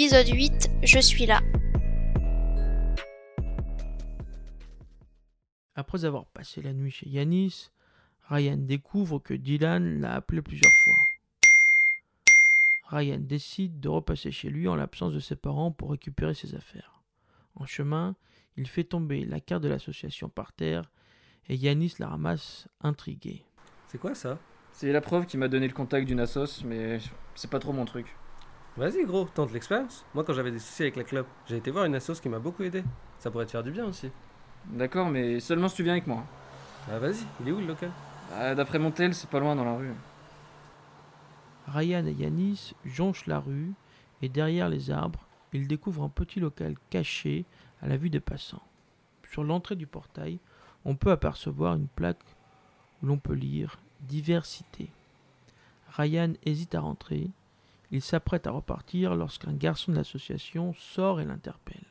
Épisode 0.00 0.28
8 0.28 0.70
Je 0.84 1.00
suis 1.00 1.26
là. 1.26 1.40
Après 5.74 6.04
avoir 6.04 6.24
passé 6.26 6.62
la 6.62 6.72
nuit 6.72 6.92
chez 6.92 7.08
Yanis, 7.08 7.68
Ryan 8.28 8.58
découvre 8.58 9.18
que 9.18 9.34
Dylan 9.34 10.00
l'a 10.00 10.14
appelé 10.14 10.40
plusieurs 10.40 10.72
fois. 10.84 10.94
Ryan 12.90 13.18
décide 13.18 13.80
de 13.80 13.88
repasser 13.88 14.30
chez 14.30 14.50
lui 14.50 14.68
en 14.68 14.76
l'absence 14.76 15.14
de 15.14 15.18
ses 15.18 15.34
parents 15.34 15.72
pour 15.72 15.90
récupérer 15.90 16.34
ses 16.34 16.54
affaires. 16.54 17.02
En 17.56 17.66
chemin, 17.66 18.14
il 18.56 18.68
fait 18.68 18.84
tomber 18.84 19.24
la 19.24 19.40
carte 19.40 19.64
de 19.64 19.68
l'association 19.68 20.28
par 20.28 20.52
terre 20.52 20.84
et 21.48 21.56
Yanis 21.56 21.94
la 21.98 22.06
ramasse 22.06 22.68
intrigué. 22.82 23.42
C'est 23.88 23.98
quoi 23.98 24.14
ça? 24.14 24.38
C'est 24.70 24.92
la 24.92 25.00
preuve 25.00 25.26
qui 25.26 25.38
m'a 25.38 25.48
donné 25.48 25.66
le 25.66 25.74
contact 25.74 26.06
d'une 26.06 26.20
assos, 26.20 26.62
mais 26.64 27.00
c'est 27.34 27.50
pas 27.50 27.58
trop 27.58 27.72
mon 27.72 27.84
truc. 27.84 28.14
Vas-y 28.78 29.04
gros, 29.04 29.24
tente 29.34 29.52
l'expérience. 29.52 30.04
Moi 30.14 30.22
quand 30.22 30.32
j'avais 30.32 30.52
des 30.52 30.60
soucis 30.60 30.82
avec 30.82 30.94
la 30.94 31.02
club, 31.02 31.26
j'ai 31.46 31.56
été 31.56 31.72
voir 31.72 31.84
une 31.84 31.96
assos 31.96 32.20
qui 32.22 32.28
m'a 32.28 32.38
beaucoup 32.38 32.62
aidé. 32.62 32.84
Ça 33.18 33.28
pourrait 33.28 33.44
te 33.46 33.50
faire 33.50 33.64
du 33.64 33.72
bien 33.72 33.84
aussi. 33.84 34.08
D'accord, 34.66 35.08
mais 35.08 35.40
seulement 35.40 35.68
si 35.68 35.74
tu 35.74 35.82
viens 35.82 35.94
avec 35.94 36.06
moi. 36.06 36.22
Bah 36.86 37.00
vas-y, 37.00 37.24
il 37.40 37.48
est 37.48 37.52
où 37.52 37.58
le 37.58 37.66
local? 37.66 37.90
Ah, 38.32 38.54
D'après 38.54 38.78
mon 38.78 38.92
tel, 38.92 39.14
c'est 39.14 39.28
pas 39.28 39.40
loin 39.40 39.56
dans 39.56 39.64
la 39.64 39.74
rue. 39.74 39.90
Ryan 41.66 42.06
et 42.06 42.12
Yanis 42.12 42.74
jonchent 42.84 43.26
la 43.26 43.40
rue 43.40 43.72
et 44.22 44.28
derrière 44.28 44.68
les 44.68 44.92
arbres, 44.92 45.26
ils 45.52 45.66
découvrent 45.66 46.04
un 46.04 46.08
petit 46.08 46.38
local 46.38 46.76
caché 46.88 47.46
à 47.82 47.88
la 47.88 47.96
vue 47.96 48.10
des 48.10 48.20
passants. 48.20 48.62
Sur 49.28 49.42
l'entrée 49.42 49.74
du 49.74 49.88
portail, 49.88 50.38
on 50.84 50.94
peut 50.94 51.10
apercevoir 51.10 51.74
une 51.74 51.88
plaque 51.88 52.36
où 53.02 53.06
l'on 53.06 53.18
peut 53.18 53.34
lire 53.34 53.80
Diversité. 54.02 54.92
Ryan 55.90 56.34
hésite 56.44 56.76
à 56.76 56.80
rentrer. 56.80 57.28
Il 57.90 58.02
s'apprête 58.02 58.46
à 58.46 58.50
repartir 58.50 59.14
lorsqu'un 59.14 59.52
garçon 59.52 59.92
de 59.92 59.96
l'association 59.96 60.74
sort 60.74 61.20
et 61.20 61.24
l'interpelle. 61.24 61.86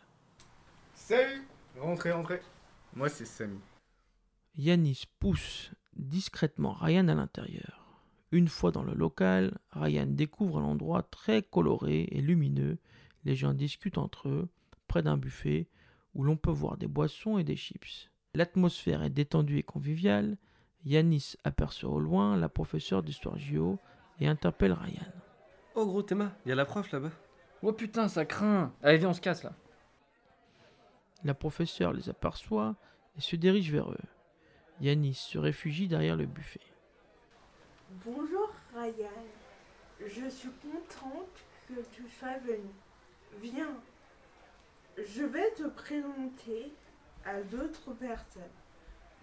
Salut 0.94 1.44
Rentrez, 1.80 2.12
rentrez. 2.12 2.42
Moi, 2.96 3.10
c'est 3.10 3.26
Samy. 3.26 3.60
Yanis 4.56 5.04
pousse 5.20 5.72
discrètement 5.96 6.74
Ryan 6.74 7.08
à 7.08 7.16
l'intérieur. 7.16 8.02
Une 8.32 8.48
fois 8.48 8.72
dans 8.72 8.84
le 8.84 8.94
local, 8.94 9.58
Ryan 9.72 10.08
découvre 10.08 10.60
un 10.60 10.64
endroit 10.64 11.04
très 11.04 11.44
coloré 11.44 12.08
et 12.12 12.22
lumineux. 12.22 12.78
Les 13.24 13.36
gens 13.36 13.54
discutent 13.54 13.98
entre 13.98 14.30
eux, 14.30 14.50
près 14.88 15.04
d'un 15.04 15.18
buffet, 15.18 15.68
où 16.14 16.24
l'on 16.24 16.36
peut 16.36 16.52
voir 16.52 16.78
des 16.78 16.88
boissons 16.88 17.38
et 17.38 17.44
des 17.44 17.56
chips. 17.56 18.10
L'atmosphère 18.34 19.04
est 19.04 19.10
détendue 19.10 19.60
et 19.60 19.64
conviviale. 19.64 20.38
Yanis 20.84 21.36
aperçoit 21.44 21.92
au 21.92 22.00
loin 22.00 22.38
la 22.38 22.50
professeure 22.50 23.04
d'histoire 23.04 23.38
géo 23.38 23.80
et 24.20 24.28
interpelle 24.28 24.74
Ryan. 24.74 25.12
Oh 25.80 25.86
gros 25.86 26.02
Théma, 26.02 26.32
il 26.44 26.50
y 26.50 26.52
a 26.52 26.56
la 26.56 26.66
prof 26.66 26.92
là-bas. 26.92 27.12
Oh 27.62 27.72
putain, 27.72 28.08
ça 28.08 28.26
craint 28.26 28.74
Allez, 28.82 28.98
viens, 28.98 29.10
on 29.10 29.14
se 29.14 29.22
casse 29.22 29.44
là. 29.44 29.54
La 31.24 31.36
professeure 31.36 31.94
les 31.94 32.10
aperçoit 32.10 32.76
et 33.16 33.22
se 33.22 33.36
dirige 33.36 33.72
vers 33.72 33.92
eux. 33.92 34.08
Yanis 34.82 35.14
se 35.14 35.38
réfugie 35.38 35.88
derrière 35.88 36.16
le 36.16 36.26
buffet. 36.26 36.62
Bonjour 38.04 38.52
Ryan, 38.76 39.22
je 40.00 40.28
suis 40.30 40.50
contente 40.64 41.46
que 41.68 41.80
tu 41.92 42.10
sois 42.10 42.40
venu. 42.40 42.74
Viens, 43.40 43.76
je 44.98 45.26
vais 45.26 45.52
te 45.52 45.68
présenter 45.68 46.74
à 47.24 47.40
d'autres 47.44 47.94
personnes. 47.94 48.42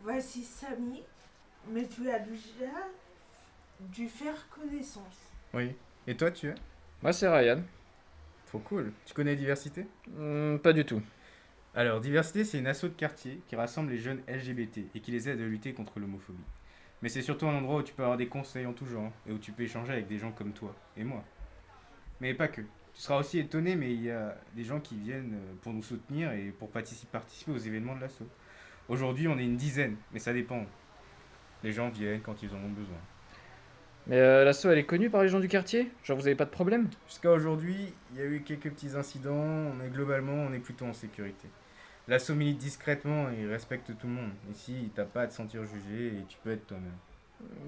Voici 0.05 0.45
Samy, 0.45 1.03
mais 1.67 1.89
tu 1.89 2.09
as 2.09 2.21
déjà 2.21 2.71
dû 3.81 4.09
faire 4.09 4.49
connaissance. 4.51 5.33
Oui. 5.53 5.75
Et 6.07 6.17
toi, 6.17 6.31
tu 6.31 6.49
es 6.49 6.55
Moi, 7.03 7.13
c'est 7.13 7.29
Ryan. 7.29 7.63
Trop 8.47 8.59
cool. 8.61 8.93
Tu 9.07 9.15
connais 9.15 9.37
Diversité 9.37 9.87
Hmm, 10.09 10.57
pas 10.59 10.73
du 10.73 10.85
tout. 10.85 11.03
Alors, 11.75 12.01
Diversité, 12.01 12.45
c'est 12.45 12.59
une 12.59 12.67
asso 12.67 12.85
de 12.85 12.89
quartier 12.89 13.41
qui 13.49 13.57
rassemble 13.57 13.91
les 13.91 13.99
jeunes 13.99 14.21
LGBT 14.29 14.81
et 14.95 15.01
qui 15.01 15.11
les 15.11 15.29
aide 15.29 15.41
à 15.41 15.45
lutter 15.45 15.73
contre 15.73 15.99
l'homophobie. 15.99 16.45
Mais 17.03 17.09
c'est 17.09 17.23
surtout 17.23 17.47
un 17.47 17.55
endroit 17.55 17.77
où 17.79 17.83
tu 17.83 17.93
peux 17.93 18.03
avoir 18.03 18.17
des 18.17 18.29
conseils 18.29 18.67
en 18.67 18.73
tout 18.73 18.87
genre 18.87 19.13
et 19.29 19.33
où 19.33 19.39
tu 19.39 19.53
peux 19.53 19.65
échanger 19.65 19.93
avec 19.93 20.07
des 20.07 20.19
gens 20.19 20.33
comme 20.33 20.53
toi 20.53 20.75
et 20.97 21.05
moi. 21.05 21.25
Mais 22.21 22.33
pas 22.35 22.49
que. 22.49 22.61
Tu 22.61 23.01
seras 23.01 23.19
aussi 23.19 23.41
étonné, 23.41 23.75
mais 23.75 23.93
il 23.93 24.03
y 24.03 24.11
a 24.11 24.37
des 24.55 24.63
gens 24.63 24.79
qui 24.79 24.97
viennent 24.97 25.35
euh, 25.35 25.55
pour 25.63 25.73
nous 25.73 25.83
soutenir 25.83 26.31
et 26.33 26.53
pour 26.57 26.71
partici- 26.71 27.07
participer 27.07 27.51
aux 27.51 27.59
événements 27.59 27.97
de 27.97 28.01
l'asso. 28.01 28.23
Aujourd'hui, 28.89 29.27
on 29.27 29.37
est 29.37 29.45
une 29.45 29.57
dizaine, 29.57 29.97
mais 30.13 30.21
ça 30.21 30.33
dépend. 30.33 30.65
Les 31.65 31.73
gens 31.73 31.89
viennent 31.89 32.21
quand 32.21 32.41
ils 32.45 32.51
en 32.55 32.59
ont 32.59 32.71
besoin. 32.71 32.97
Mais 34.07 34.19
euh, 34.21 34.45
l'asso, 34.45 34.67
elle 34.67 34.79
est 34.79 34.85
connue 34.85 35.09
par 35.09 35.23
les 35.23 35.29
gens 35.29 35.41
du 35.41 35.49
quartier? 35.49 35.91
Genre, 36.03 36.17
vous 36.19 36.27
avez 36.27 36.37
pas 36.37 36.45
de 36.45 36.51
problème? 36.51 36.89
Jusqu'à 37.09 37.31
aujourd'hui, 37.31 37.95
il 38.13 38.19
y 38.19 38.23
a 38.23 38.27
eu 38.27 38.43
quelques 38.43 38.71
petits 38.71 38.95
incidents, 38.97 39.73
mais 39.79 39.89
globalement, 39.89 40.35
on 40.35 40.53
est 40.53 40.59
plutôt 40.59 40.85
en 40.85 40.93
sécurité. 40.93 41.49
L'assaut 42.07 42.35
milite 42.35 42.59
discrètement 42.59 43.31
et 43.31 43.47
respecte 43.47 43.87
tout 43.99 44.07
le 44.07 44.13
monde. 44.13 44.31
Ici, 44.53 44.91
t'as 44.95 45.07
pas 45.07 45.23
à 45.23 45.27
te 45.27 45.33
sentir 45.33 45.65
jugé 45.65 46.09
et 46.09 46.25
tu 46.29 46.37
peux 46.45 46.51
être 46.51 46.67
toi-même. 46.67 46.93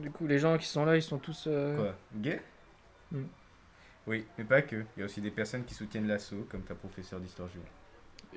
Du 0.02 0.10
coup, 0.10 0.26
les 0.26 0.38
gens 0.38 0.58
qui 0.58 0.66
sont 0.66 0.84
là, 0.84 0.96
ils 0.96 1.02
sont 1.02 1.18
tous. 1.18 1.46
euh, 1.46 1.74
Quoi? 1.76 1.94
Gay? 2.16 2.42
Hmm. 3.12 3.24
Oui, 4.06 4.26
mais 4.36 4.44
pas 4.44 4.60
que. 4.60 4.84
Il 4.96 5.00
y 5.00 5.02
a 5.02 5.06
aussi 5.06 5.22
des 5.22 5.30
personnes 5.30 5.64
qui 5.64 5.74
soutiennent 5.74 6.06
l'assaut, 6.06 6.46
comme 6.50 6.62
ta 6.62 6.74
professeure 6.74 7.18
d'histoire 7.18 7.48
géo. 7.48 7.62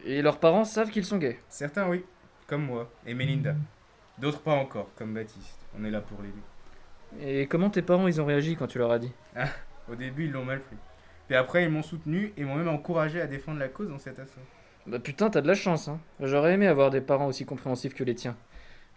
Et 0.05 0.21
leurs 0.21 0.39
parents 0.39 0.63
savent 0.63 0.89
qu'ils 0.89 1.05
sont 1.05 1.17
gays? 1.17 1.37
Certains, 1.49 1.89
oui, 1.89 2.05
comme 2.47 2.63
moi 2.65 2.89
et 3.05 3.13
Melinda. 3.13 3.55
D'autres 4.17 4.41
pas 4.41 4.53
encore, 4.53 4.89
comme 4.95 5.13
Baptiste. 5.13 5.59
On 5.77 5.83
est 5.83 5.91
là 5.91 5.99
pour 6.01 6.21
l'aider. 6.21 6.33
Et 7.21 7.47
comment 7.47 7.69
tes 7.69 7.81
parents, 7.81 8.07
ils 8.07 8.21
ont 8.21 8.25
réagi 8.25 8.55
quand 8.55 8.67
tu 8.67 8.77
leur 8.77 8.91
as 8.91 8.99
dit 8.99 9.11
Au 9.91 9.95
début, 9.95 10.25
ils 10.25 10.31
l'ont 10.31 10.45
mal 10.45 10.59
pris. 10.59 10.75
Puis 11.27 11.35
après, 11.35 11.63
ils 11.63 11.69
m'ont 11.69 11.83
soutenu 11.83 12.33
et 12.37 12.43
m'ont 12.43 12.55
même 12.55 12.67
encouragé 12.67 13.21
à 13.21 13.27
défendre 13.27 13.59
la 13.59 13.67
cause 13.67 13.89
dans 13.89 13.99
cet 13.99 14.19
assaut. 14.19 14.39
Bah 14.87 14.99
putain, 14.99 15.29
t'as 15.29 15.41
de 15.41 15.47
la 15.47 15.55
chance, 15.55 15.87
hein. 15.87 15.99
J'aurais 16.19 16.53
aimé 16.53 16.65
avoir 16.67 16.89
des 16.89 17.01
parents 17.01 17.27
aussi 17.27 17.45
compréhensifs 17.45 17.93
que 17.93 18.03
les 18.03 18.15
tiens. 18.15 18.35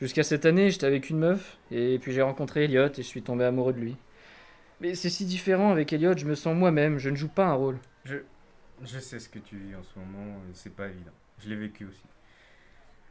Jusqu'à 0.00 0.22
cette 0.22 0.46
année, 0.46 0.70
j'étais 0.70 0.86
avec 0.86 1.10
une 1.10 1.18
meuf, 1.18 1.58
et 1.70 1.98
puis 1.98 2.12
j'ai 2.12 2.22
rencontré 2.22 2.64
Elliot 2.64 2.88
et 2.88 2.96
je 2.96 3.02
suis 3.02 3.22
tombé 3.22 3.44
amoureux 3.44 3.72
de 3.72 3.78
lui. 3.78 3.96
Mais 4.80 4.94
c'est 4.94 5.10
si 5.10 5.26
différent 5.26 5.70
avec 5.70 5.92
Elliot, 5.92 6.16
je 6.16 6.24
me 6.24 6.34
sens 6.34 6.56
moi-même, 6.56 6.98
je 6.98 7.10
ne 7.10 7.16
joue 7.16 7.28
pas 7.28 7.46
un 7.46 7.52
rôle. 7.52 7.78
Je, 8.04 8.16
je 8.82 8.98
sais 8.98 9.18
ce 9.18 9.28
que 9.28 9.38
tu 9.38 9.56
vis 9.56 9.76
en 9.76 9.82
ce 9.82 9.98
moment, 9.98 10.40
c'est 10.54 10.74
pas 10.74 10.88
évident. 10.88 11.12
Je 11.38 11.48
l'ai 11.50 11.56
vécu 11.56 11.84
aussi. 11.84 12.02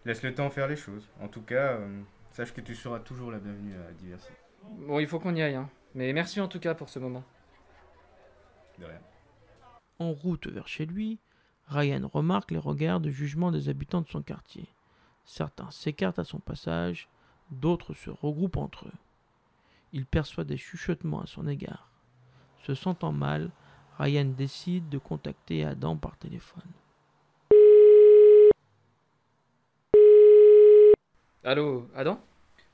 Laisse 0.03 0.23
le 0.23 0.33
temps 0.33 0.49
faire 0.49 0.67
les 0.67 0.75
choses. 0.75 1.07
En 1.21 1.27
tout 1.27 1.43
cas, 1.43 1.73
euh, 1.73 2.01
sache 2.31 2.53
que 2.53 2.61
tu 2.61 2.75
seras 2.75 2.99
toujours 2.99 3.31
la 3.31 3.37
bienvenue 3.37 3.75
à 3.75 3.93
Diversité. 3.93 4.33
Bon, 4.63 4.99
il 4.99 5.07
faut 5.07 5.19
qu'on 5.19 5.35
y 5.35 5.41
aille, 5.41 5.55
hein. 5.55 5.69
Mais 5.93 6.13
merci 6.13 6.39
en 6.39 6.47
tout 6.47 6.59
cas 6.59 6.73
pour 6.73 6.89
ce 6.89 6.99
moment. 6.99 7.23
De 8.79 8.85
rien. 8.85 9.01
En 9.99 10.13
route 10.13 10.47
vers 10.47 10.67
chez 10.67 10.85
lui, 10.85 11.19
Ryan 11.67 12.09
remarque 12.11 12.51
les 12.51 12.57
regards 12.57 12.99
de 12.99 13.09
jugement 13.09 13.51
des 13.51 13.69
habitants 13.69 14.01
de 14.01 14.07
son 14.07 14.21
quartier. 14.21 14.67
Certains 15.25 15.69
s'écartent 15.71 16.19
à 16.19 16.23
son 16.23 16.39
passage, 16.39 17.07
d'autres 17.51 17.93
se 17.93 18.09
regroupent 18.09 18.57
entre 18.57 18.87
eux. 18.87 18.93
Il 19.93 20.05
perçoit 20.05 20.43
des 20.43 20.57
chuchotements 20.57 21.21
à 21.21 21.27
son 21.27 21.47
égard. 21.47 21.89
Se 22.63 22.73
sentant 22.73 23.11
mal, 23.11 23.51
Ryan 23.99 24.25
décide 24.25 24.89
de 24.89 24.97
contacter 24.97 25.63
Adam 25.65 25.97
par 25.97 26.17
téléphone. 26.17 26.63
Allô, 31.43 31.87
Adam? 31.95 32.19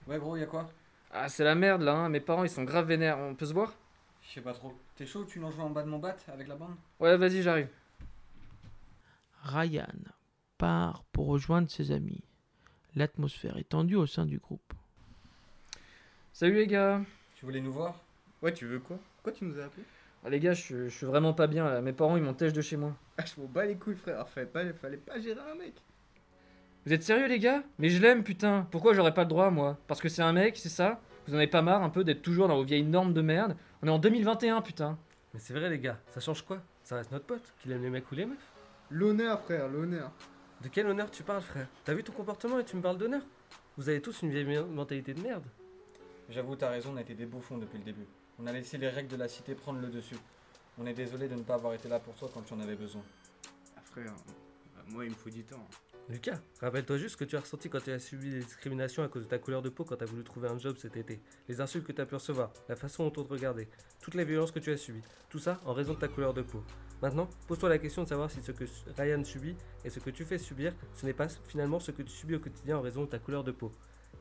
Ouais 0.07 0.19
gros, 0.19 0.37
y'a 0.37 0.45
quoi? 0.45 0.69
Ah, 1.11 1.29
c'est 1.29 1.43
la 1.43 1.55
merde 1.55 1.81
là, 1.81 1.95
hein. 1.95 2.09
mes 2.09 2.19
parents 2.19 2.43
ils 2.43 2.49
sont 2.49 2.63
grave 2.63 2.87
vénères, 2.87 3.17
on 3.17 3.35
peut 3.35 3.45
se 3.45 3.53
voir? 3.53 3.73
Je 4.21 4.33
sais 4.33 4.41
pas 4.41 4.53
trop. 4.53 4.73
T'es 4.95 5.05
chaud, 5.05 5.25
tu 5.25 5.39
l'en 5.39 5.51
joues 5.51 5.61
en 5.61 5.69
bas 5.69 5.83
de 5.83 5.87
mon 5.87 5.99
bat 5.99 6.15
avec 6.27 6.47
la 6.47 6.55
bande? 6.55 6.75
Ouais, 6.99 7.15
vas-y, 7.15 7.41
j'arrive. 7.41 7.69
Ryan 9.43 9.87
part 10.57 11.03
pour 11.13 11.27
rejoindre 11.27 11.69
ses 11.69 11.91
amis. 11.91 12.23
L'atmosphère 12.95 13.57
est 13.57 13.69
tendue 13.69 13.95
au 13.95 14.05
sein 14.05 14.25
du 14.25 14.39
groupe. 14.39 14.73
Salut 16.33 16.55
les 16.55 16.67
gars 16.67 17.01
Tu 17.35 17.45
voulais 17.45 17.61
nous 17.61 17.71
voir? 17.71 18.01
Ouais, 18.41 18.53
tu 18.53 18.65
veux 18.65 18.79
quoi? 18.79 18.99
Pourquoi 19.15 19.31
tu 19.31 19.45
nous 19.45 19.59
as 19.59 19.65
appelés? 19.65 19.85
Ah, 20.25 20.29
les 20.29 20.39
gars, 20.39 20.53
je, 20.53 20.89
je 20.89 20.95
suis 20.95 21.05
vraiment 21.05 21.33
pas 21.33 21.47
bien 21.47 21.69
là, 21.69 21.81
mes 21.81 21.93
parents 21.93 22.17
ils 22.17 22.23
m'ont 22.23 22.33
de 22.33 22.61
chez 22.61 22.75
moi. 22.75 22.93
Ah, 23.17 23.23
je 23.25 23.39
m'en 23.39 23.47
bats 23.47 23.65
les 23.65 23.75
couilles, 23.75 23.95
frère. 23.95 24.27
Fallait 24.27 24.47
pas, 24.47 24.65
fallait 24.73 24.97
pas 24.97 25.19
gérer 25.19 25.39
un 25.39 25.55
mec. 25.55 25.75
Vous 26.87 26.93
êtes 26.93 27.03
sérieux 27.03 27.27
les 27.27 27.39
gars? 27.39 27.63
Mais 27.79 27.89
je 27.89 28.01
l'aime 28.01 28.23
putain, 28.23 28.65
pourquoi 28.71 28.93
j'aurais 28.93 29.13
pas 29.13 29.23
le 29.23 29.27
droit 29.27 29.49
moi? 29.51 29.77
Parce 29.87 29.99
que 29.99 30.07
c'est 30.07 30.21
un 30.21 30.31
mec, 30.31 30.55
c'est 30.55 30.69
ça? 30.69 31.01
Vous 31.27 31.33
en 31.33 31.37
avez 31.37 31.47
pas 31.47 31.61
marre 31.61 31.83
un 31.83 31.89
peu 31.89 32.05
d'être 32.05 32.21
toujours 32.21 32.47
dans 32.47 32.55
vos 32.55 32.63
vieilles 32.63 32.83
normes 32.85 33.13
de 33.13 33.19
merde? 33.19 33.57
On 33.81 33.87
est 33.87 33.91
en 33.91 33.99
2021 33.99 34.61
putain 34.61 34.97
Mais 35.33 35.41
c'est 35.41 35.51
vrai 35.53 35.69
les 35.69 35.79
gars, 35.79 35.99
ça 36.13 36.21
change 36.21 36.43
quoi? 36.43 36.61
Ça 36.85 36.95
reste 36.95 37.11
notre 37.11 37.25
pote, 37.25 37.53
qu'il 37.61 37.73
aime 37.73 37.83
les 37.83 37.89
mecs 37.89 38.09
ou 38.09 38.15
les 38.15 38.25
meufs. 38.25 38.37
L'honneur, 38.89 39.41
frère, 39.41 39.67
l'honneur. 39.67 40.13
De 40.63 40.69
quel 40.69 40.87
honneur 40.87 41.11
tu 41.11 41.23
parles 41.23 41.41
frère? 41.41 41.67
T'as 41.83 41.93
vu 41.93 42.05
ton 42.05 42.13
comportement 42.13 42.57
et 42.57 42.63
tu 42.63 42.77
me 42.77 42.81
parles 42.81 42.97
d'honneur? 42.97 43.23
Vous 43.75 43.89
avez 43.89 44.01
tous 44.01 44.21
une 44.21 44.29
vieille 44.31 44.45
me- 44.45 44.63
mentalité 44.63 45.13
de 45.13 45.19
merde. 45.19 45.43
J'avoue, 46.29 46.55
t'as 46.55 46.69
raison, 46.69 46.91
on 46.93 46.95
a 46.95 47.01
été 47.01 47.15
des 47.15 47.25
bouffons 47.25 47.57
depuis 47.57 47.79
le 47.79 47.83
début. 47.83 48.07
On 48.39 48.47
a 48.47 48.53
laissé 48.53 48.77
les 48.77 48.87
règles 48.87 49.09
de 49.09 49.17
la 49.17 49.27
cité 49.27 49.55
prendre 49.55 49.81
le 49.81 49.89
dessus. 49.89 50.15
On 50.79 50.85
est 50.85 50.93
désolé 50.93 51.27
de 51.27 51.35
ne 51.35 51.41
pas 51.43 51.55
avoir 51.55 51.73
été 51.73 51.89
là 51.89 51.99
pour 51.99 52.13
toi 52.13 52.29
quand 52.33 52.43
tu 52.43 52.53
en 52.53 52.61
avais 52.61 52.77
besoin. 52.77 53.01
Ah, 53.75 53.81
frère, 53.83 54.13
moi, 54.87 55.03
il 55.03 55.09
me 55.09 55.15
faut 55.15 55.29
du 55.29 55.43
temps. 55.43 55.67
Lucas, 56.09 56.39
rappelle-toi 56.61 56.97
juste 56.97 57.11
ce 57.11 57.17
que 57.17 57.25
tu 57.25 57.35
as 57.35 57.41
ressenti 57.41 57.69
quand 57.69 57.83
tu 57.83 57.91
as 57.91 57.99
subi 57.99 58.29
des 58.29 58.39
discriminations 58.39 59.03
à 59.03 59.09
cause 59.09 59.23
de 59.23 59.27
ta 59.27 59.39
couleur 59.39 59.61
de 59.61 59.67
peau 59.67 59.83
quand 59.83 59.97
tu 59.97 60.03
as 60.05 60.07
voulu 60.07 60.23
trouver 60.23 60.47
un 60.47 60.57
job 60.57 60.77
cet 60.77 60.95
été. 60.95 61.19
Les 61.49 61.59
insultes 61.59 61.85
que 61.85 61.91
tu 61.91 61.99
as 61.99 62.05
pu 62.05 62.15
recevoir, 62.15 62.53
la 62.69 62.77
façon 62.77 63.03
dont 63.03 63.21
on 63.21 63.25
te 63.25 63.33
regardait, 63.33 63.67
toutes 64.01 64.13
les 64.13 64.23
violences 64.23 64.51
que 64.51 64.59
tu 64.59 64.71
as 64.71 64.77
subies. 64.77 65.01
Tout 65.29 65.39
ça 65.39 65.59
en 65.65 65.73
raison 65.73 65.95
de 65.95 65.99
ta 65.99 66.07
couleur 66.07 66.33
de 66.33 66.43
peau. 66.43 66.63
Maintenant, 67.01 67.27
pose-toi 67.49 67.67
la 67.67 67.77
question 67.77 68.03
de 68.03 68.07
savoir 68.07 68.31
si 68.31 68.41
ce 68.41 68.53
que 68.53 68.63
Ryan 68.97 69.21
subit 69.25 69.57
et 69.83 69.89
ce 69.89 69.99
que 69.99 70.09
tu 70.09 70.23
fais 70.23 70.37
subir, 70.37 70.73
ce 70.95 71.05
n'est 71.05 71.11
pas 71.11 71.27
finalement 71.27 71.81
ce 71.81 71.91
que 71.91 72.03
tu 72.03 72.11
subis 72.11 72.35
au 72.35 72.39
quotidien 72.39 72.77
en 72.77 72.81
raison 72.81 73.01
de 73.01 73.09
ta 73.09 73.19
couleur 73.19 73.43
de 73.43 73.51
peau. 73.51 73.73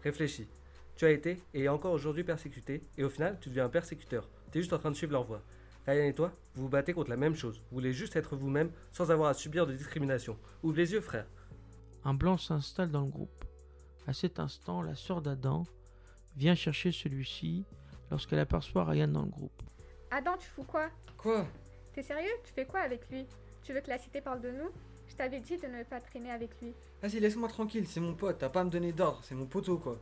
Réfléchis. 0.02 0.48
Tu 0.96 1.04
as 1.04 1.10
été 1.10 1.40
et 1.54 1.64
est 1.64 1.68
encore 1.68 1.92
aujourd'hui 1.92 2.24
persécuté, 2.24 2.82
et 2.98 3.04
au 3.04 3.10
final, 3.10 3.38
tu 3.40 3.48
deviens 3.48 3.66
un 3.66 3.68
persécuteur. 3.68 4.28
Tu 4.50 4.58
es 4.58 4.60
juste 4.60 4.72
en 4.72 4.78
train 4.78 4.90
de 4.90 4.96
suivre 4.96 5.12
leur 5.12 5.24
voie. 5.24 5.42
Ryan 5.86 6.04
et 6.04 6.14
toi, 6.14 6.32
vous 6.56 6.64
vous 6.64 6.68
battez 6.68 6.94
contre 6.94 7.10
la 7.10 7.16
même 7.16 7.36
chose. 7.36 7.62
Vous 7.70 7.76
voulez 7.76 7.92
juste 7.92 8.16
être 8.16 8.34
vous-même 8.34 8.72
sans 8.90 9.12
avoir 9.12 9.28
à 9.28 9.34
subir 9.34 9.68
de 9.68 9.72
discrimination. 9.72 10.36
Ouvre 10.64 10.78
les 10.78 10.92
yeux, 10.92 11.00
frère. 11.00 11.26
Un 12.06 12.14
blanc 12.14 12.38
s'installe 12.38 12.92
dans 12.92 13.00
le 13.00 13.10
groupe. 13.10 13.44
À 14.06 14.12
cet 14.12 14.38
instant, 14.38 14.80
la 14.80 14.94
sœur 14.94 15.22
d'Adam 15.22 15.64
vient 16.36 16.54
chercher 16.54 16.92
celui-ci 16.92 17.64
lorsqu'elle 18.12 18.38
aperçoit 18.38 18.84
Ryan 18.84 19.08
dans 19.08 19.24
le 19.24 19.28
groupe. 19.28 19.60
Adam, 20.12 20.36
tu 20.38 20.46
fous 20.46 20.62
quoi? 20.62 20.88
Quoi? 21.16 21.44
T'es 21.92 22.04
sérieux? 22.04 22.30
Tu 22.44 22.52
fais 22.52 22.64
quoi 22.64 22.78
avec 22.78 23.10
lui? 23.10 23.26
Tu 23.64 23.72
veux 23.72 23.80
que 23.80 23.88
la 23.88 23.98
cité 23.98 24.20
parle 24.20 24.40
de 24.40 24.52
nous? 24.52 24.70
Je 25.08 25.16
t'avais 25.16 25.40
dit 25.40 25.56
de 25.56 25.66
ne 25.66 25.82
pas 25.82 26.00
traîner 26.00 26.30
avec 26.30 26.50
lui. 26.62 26.74
Vas-y, 27.02 27.18
laisse-moi 27.18 27.48
tranquille, 27.48 27.88
c'est 27.88 27.98
mon 27.98 28.14
pote, 28.14 28.38
t'as 28.38 28.50
pas 28.50 28.60
à 28.60 28.64
me 28.64 28.70
donner 28.70 28.92
d'ordre, 28.92 29.18
c'est 29.24 29.34
mon 29.34 29.46
poteau 29.46 29.76
quoi. 29.76 29.98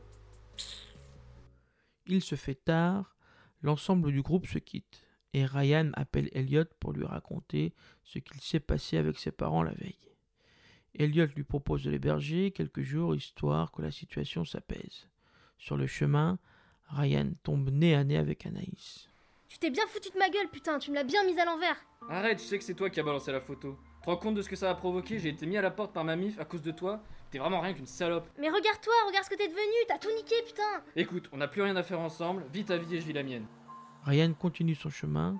Il 2.05 2.21
se 2.21 2.35
fait 2.35 2.53
tard, 2.53 3.17
l'ensemble 3.63 4.11
du 4.11 4.21
groupe 4.21 4.45
se 4.45 4.59
quitte, 4.59 5.07
et 5.33 5.43
Ryan 5.43 5.89
appelle 5.93 6.29
Elliot 6.33 6.65
pour 6.79 6.93
lui 6.93 7.05
raconter 7.05 7.73
ce 8.03 8.19
qu'il 8.19 8.41
s'est 8.41 8.59
passé 8.59 8.97
avec 8.97 9.17
ses 9.17 9.31
parents 9.31 9.63
la 9.63 9.73
veille. 9.73 10.14
Elliot 10.97 11.27
lui 11.35 11.43
propose 11.43 11.83
de 11.83 11.91
l'héberger 11.91 12.51
quelques 12.51 12.81
jours 12.81 13.15
histoire 13.15 13.71
que 13.71 13.81
la 13.81 13.91
situation 13.91 14.45
s'apaise. 14.45 15.07
Sur 15.57 15.77
le 15.77 15.87
chemin, 15.87 16.37
Ryan 16.89 17.31
tombe 17.43 17.69
nez 17.69 17.95
à 17.95 18.03
nez 18.03 18.17
avec 18.17 18.45
Anaïs. 18.45 19.09
Tu 19.47 19.59
t'es 19.59 19.69
bien 19.69 19.85
foutu 19.87 20.09
de 20.09 20.17
ma 20.17 20.29
gueule, 20.29 20.49
putain, 20.49 20.79
tu 20.79 20.91
me 20.91 20.95
l'as 20.95 21.03
bien 21.03 21.23
mise 21.25 21.37
à 21.37 21.45
l'envers. 21.45 21.77
Arrête, 22.09 22.39
je 22.39 22.45
sais 22.45 22.57
que 22.57 22.63
c'est 22.63 22.73
toi 22.73 22.89
qui 22.89 22.99
as 22.99 23.03
balancé 23.03 23.31
la 23.31 23.41
photo. 23.41 23.77
Tu 24.03 24.09
rends 24.09 24.17
compte 24.17 24.35
de 24.35 24.41
ce 24.41 24.49
que 24.49 24.55
ça 24.55 24.69
a 24.69 24.75
provoqué 24.75 25.19
J'ai 25.19 25.29
été 25.29 25.45
mis 25.45 25.57
à 25.57 25.61
la 25.61 25.71
porte 25.71 25.93
par 25.93 26.03
ma 26.03 26.15
mif 26.15 26.39
à 26.39 26.45
cause 26.45 26.61
de 26.61 26.71
toi. 26.71 27.01
T'es 27.31 27.39
vraiment 27.39 27.59
rien 27.59 27.73
qu'une 27.73 27.87
salope. 27.87 28.29
Mais 28.39 28.49
regarde-toi, 28.49 28.93
regarde 29.07 29.25
ce 29.25 29.29
que 29.29 29.35
t'es 29.35 29.47
devenu, 29.47 29.61
t'as 29.87 29.97
tout 29.97 30.09
niqué, 30.15 30.35
putain. 30.45 30.83
Écoute, 30.95 31.29
on 31.31 31.37
n'a 31.37 31.47
plus 31.47 31.61
rien 31.61 31.75
à 31.75 31.83
faire 31.83 31.99
ensemble, 31.99 32.45
vis 32.53 32.65
ta 32.65 32.77
vie 32.77 32.95
et 32.95 33.01
je 33.01 33.05
vis 33.05 33.13
la 33.13 33.23
mienne. 33.23 33.45
Ryan 34.03 34.33
continue 34.33 34.75
son 34.75 34.89
chemin 34.89 35.39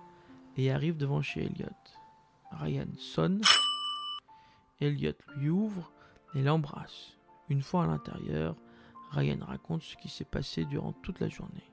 et 0.57 0.71
arrive 0.71 0.97
devant 0.97 1.21
chez 1.21 1.41
Elliot. 1.41 1.67
Ryan 2.51 2.87
sonne. 2.97 3.41
Elliot 4.81 5.13
lui 5.37 5.49
ouvre 5.49 5.91
et 6.35 6.41
l'embrasse. 6.41 7.17
Une 7.49 7.61
fois 7.61 7.83
à 7.83 7.87
l'intérieur, 7.87 8.55
Ryan 9.11 9.39
raconte 9.41 9.83
ce 9.83 9.95
qui 9.95 10.09
s'est 10.09 10.25
passé 10.25 10.65
durant 10.65 10.93
toute 10.93 11.19
la 11.19 11.29
journée. 11.29 11.63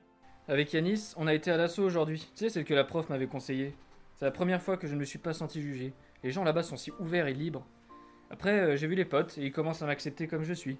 Avec 0.47 0.73
Yanis, 0.73 1.13
on 1.17 1.27
a 1.27 1.33
été 1.33 1.51
à 1.51 1.57
l'assaut 1.57 1.83
aujourd'hui. 1.83 2.19
Tu 2.35 2.39
sais, 2.39 2.49
celle 2.49 2.65
que 2.65 2.73
la 2.73 2.83
prof 2.83 3.09
m'avait 3.09 3.27
conseillé. 3.27 3.75
C'est 4.15 4.25
la 4.25 4.31
première 4.31 4.61
fois 4.61 4.77
que 4.77 4.87
je 4.87 4.93
ne 4.93 4.99
me 4.99 5.05
suis 5.05 5.19
pas 5.19 5.33
senti 5.33 5.61
jugé. 5.61 5.93
Les 6.23 6.31
gens 6.31 6.43
là-bas 6.43 6.63
sont 6.63 6.77
si 6.77 6.91
ouverts 6.99 7.27
et 7.27 7.33
libres. 7.33 7.65
Après, 8.29 8.59
euh, 8.59 8.75
j'ai 8.75 8.87
vu 8.87 8.95
les 8.95 9.05
potes 9.05 9.37
et 9.37 9.45
ils 9.45 9.51
commencent 9.51 9.81
à 9.81 9.85
m'accepter 9.85 10.27
comme 10.27 10.43
je 10.43 10.53
suis. 10.53 10.77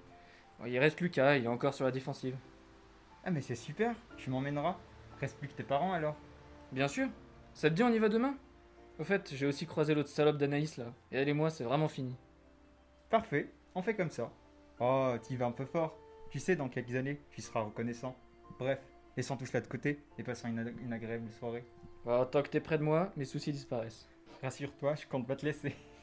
Bon, 0.58 0.66
il 0.66 0.78
reste 0.78 1.00
Lucas, 1.00 1.36
il 1.36 1.44
est 1.44 1.48
encore 1.48 1.74
sur 1.74 1.84
la 1.84 1.90
défensive. 1.90 2.36
Ah, 3.24 3.30
mais 3.30 3.40
c'est 3.40 3.54
super, 3.54 3.94
tu 4.16 4.30
m'emmèneras. 4.30 4.76
Reste 5.20 5.38
plus 5.38 5.48
que 5.48 5.54
tes 5.54 5.62
parents 5.62 5.92
alors. 5.92 6.16
Bien 6.72 6.88
sûr. 6.88 7.08
Ça 7.52 7.70
te 7.70 7.74
dit, 7.74 7.82
on 7.82 7.92
y 7.92 7.98
va 7.98 8.08
demain? 8.08 8.36
Au 8.98 9.04
fait, 9.04 9.34
j'ai 9.34 9.46
aussi 9.46 9.66
croisé 9.66 9.94
l'autre 9.94 10.08
salope 10.08 10.36
d'Anaïs 10.36 10.76
là. 10.76 10.92
Et 11.10 11.16
elle 11.16 11.28
et 11.28 11.32
moi, 11.32 11.50
c'est 11.50 11.64
vraiment 11.64 11.88
fini. 11.88 12.16
Parfait, 13.10 13.50
on 13.74 13.82
fait 13.82 13.94
comme 13.94 14.10
ça. 14.10 14.30
Oh, 14.80 15.14
t'y 15.22 15.36
vas 15.36 15.46
un 15.46 15.52
peu 15.52 15.64
fort. 15.64 15.98
Tu 16.30 16.38
sais, 16.38 16.56
dans 16.56 16.68
quelques 16.68 16.94
années, 16.94 17.20
tu 17.30 17.42
seras 17.42 17.60
reconnaissant. 17.60 18.16
Bref, 18.58 18.80
laissons 19.16 19.36
tout 19.36 19.46
cela 19.46 19.60
de 19.60 19.66
côté 19.66 20.00
et 20.18 20.22
passons 20.22 20.48
une, 20.48 20.74
une 20.82 20.92
agréable 20.92 21.30
soirée. 21.32 21.64
Alors, 22.06 22.30
tant 22.30 22.42
que 22.42 22.48
t'es 22.48 22.60
près 22.60 22.78
de 22.78 22.82
moi, 22.84 23.12
mes 23.16 23.24
soucis 23.24 23.52
disparaissent. 23.52 24.08
Rassure-toi, 24.42 24.94
je 24.94 25.06
compte 25.06 25.26
pas 25.26 25.36
te 25.36 25.46
laisser. 25.46 25.74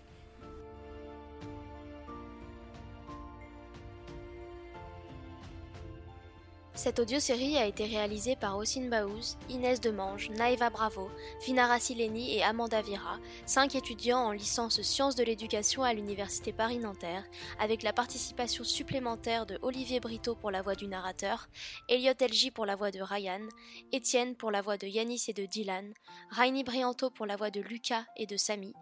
Cette 6.84 6.98
audiosérie 6.98 7.58
a 7.58 7.68
été 7.68 7.86
réalisée 7.86 8.36
par 8.36 8.58
Ossine 8.58 8.90
Baouz, 8.90 9.38
Inès 9.50 9.80
Demange, 9.80 10.32
Naïva 10.32 10.72
Bravo, 10.72 11.12
Vinara 11.46 11.80
Sileni 11.80 12.36
et 12.36 12.42
Amanda 12.42 12.82
Vira, 12.82 13.20
cinq 13.46 13.76
étudiants 13.76 14.18
en 14.18 14.32
licence 14.32 14.82
sciences 14.82 15.16
de 15.16 15.24
l'éducation 15.24 15.84
à 15.84 15.94
l'Université 15.94 16.52
Paris-Nanterre, 16.52 17.24
avec 17.60 17.84
la 17.84 17.94
participation 17.94 18.64
supplémentaire 18.64 19.46
de 19.46 19.60
Olivier 19.62 20.00
Brito 20.00 20.34
pour 20.34 20.50
la 20.50 20.64
voix 20.64 20.74
du 20.74 20.88
narrateur, 20.88 21.50
Elliot 21.88 22.16
Elgi 22.20 22.50
pour 22.50 22.66
la 22.66 22.76
voix 22.76 22.90
de 22.90 23.00
Ryan, 23.00 23.48
Étienne 23.92 24.36
pour 24.36 24.50
la 24.50 24.64
voix 24.64 24.78
de 24.78 24.88
Yanis 24.88 25.26
et 25.28 25.34
de 25.34 25.46
Dylan, 25.46 25.94
Rainy 26.32 26.64
Brianto 26.64 27.12
pour 27.12 27.28
la 27.28 27.36
voix 27.36 27.52
de 27.52 27.62
Lucas 27.62 28.06
et 28.18 28.26
de 28.26 28.38
Samy, 28.38 28.74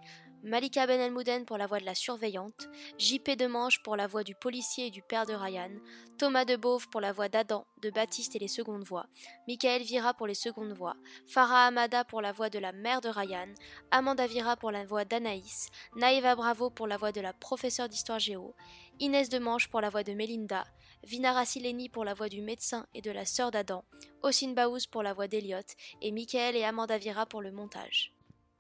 Malika 0.44 0.88
Ben 0.88 1.02
Elmouden 1.02 1.44
pour 1.46 1.58
la 1.58 1.68
voix 1.68 1.82
de 1.82 1.86
la 1.86 1.96
surveillante, 1.96 2.70
JP 2.98 3.32
Demange 3.32 3.84
pour 3.84 3.98
la 3.98 4.08
voix 4.08 4.24
du 4.24 4.36
policier 4.36 4.88
et 4.88 4.90
du 4.90 5.02
père 5.02 5.26
de 5.26 5.34
Ryan, 5.34 5.72
Thomas 6.18 6.46
Debauve 6.46 6.88
pour 6.88 7.02
la 7.02 7.12
voix 7.12 7.28
d'Adam, 7.28 7.66
de 7.82 7.90
Baptiste 7.90 8.38
et 8.38 8.40
les 8.40 8.48
secondes 8.48 8.86
voix, 8.86 9.08
Michael 9.50 9.82
Vira 9.82 10.14
pour 10.14 10.28
les 10.28 10.34
secondes 10.34 10.72
voix, 10.72 10.96
Farah 11.28 11.66
Amada 11.66 12.06
pour 12.06 12.22
la 12.22 12.32
voix 12.32 12.50
de 12.50 12.58
la 12.58 12.72
mère 12.72 13.02
de 13.02 13.10
Ryan, 13.10 13.50
Amanda 13.92 14.28
Vira 14.28 14.56
pour 14.56 14.72
la 14.72 14.86
voix 14.86 15.04
d'Anaïs, 15.04 15.68
Naïva 15.98 16.36
Bravo 16.36 16.70
pour 16.70 16.88
la 16.88 16.96
voix 16.96 17.12
de 17.12 17.20
la 17.20 17.34
professeure 17.34 17.90
d'histoire 17.90 18.20
géo, 18.20 18.56
Inès 19.02 19.28
Demange 19.28 19.68
pour 19.68 19.82
la 19.82 19.90
voix 19.90 20.04
de 20.04 20.14
Melinda, 20.14 20.64
Vinara 21.04 21.46
Sileni 21.46 21.90
pour 21.90 22.06
la 22.06 22.14
voix 22.14 22.30
du 22.30 22.42
médecin 22.42 22.88
et 22.94 23.02
de 23.02 23.12
la 23.12 23.26
sœur 23.26 23.52
d'Adam, 23.52 23.84
Ossine 24.22 24.56
Baouz 24.56 24.88
pour 24.88 25.04
la 25.04 25.12
voix 25.12 25.28
d'Eliott 25.28 25.76
et 26.02 26.14
Michael 26.14 26.56
et 26.56 26.64
Amanda 26.64 26.98
Vira 26.98 27.26
pour 27.26 27.42
le 27.42 27.52
montage. 27.52 28.14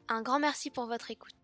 Un 0.09 0.23
grand 0.23 0.39
merci 0.39 0.71
pour 0.71 0.85
votre 0.85 1.11
écoute. 1.11 1.38